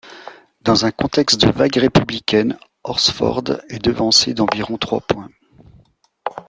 Dans 0.61 0.83
un 0.85 0.89
contexte 0.89 1.39
de 1.39 1.51
vague 1.51 1.75
républicaine, 1.77 2.57
Horsford 2.83 3.43
est 3.69 3.77
devancé 3.85 4.33
d'environ 4.33 4.79
trois 4.79 5.01
points. 5.01 5.29